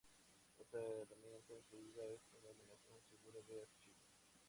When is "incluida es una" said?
1.53-2.49